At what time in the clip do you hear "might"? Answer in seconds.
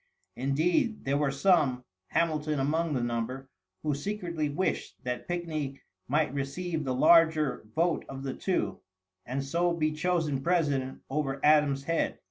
6.07-6.33